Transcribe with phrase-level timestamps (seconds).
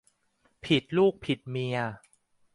[0.63, 1.77] ผิดลูกผิดเมีย